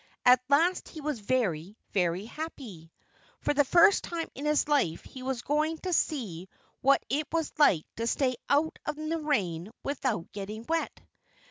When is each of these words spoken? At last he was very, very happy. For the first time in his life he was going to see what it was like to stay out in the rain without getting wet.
At 0.25 0.41
last 0.49 0.89
he 0.89 0.99
was 0.99 1.19
very, 1.19 1.77
very 1.91 2.25
happy. 2.25 2.91
For 3.39 3.53
the 3.53 3.63
first 3.63 4.03
time 4.03 4.27
in 4.33 4.45
his 4.45 4.67
life 4.67 5.03
he 5.03 5.21
was 5.21 5.43
going 5.43 5.77
to 5.83 5.93
see 5.93 6.49
what 6.81 7.05
it 7.07 7.27
was 7.31 7.53
like 7.59 7.85
to 7.97 8.07
stay 8.07 8.37
out 8.49 8.79
in 8.89 9.09
the 9.09 9.19
rain 9.21 9.69
without 9.83 10.31
getting 10.31 10.65
wet. 10.67 11.01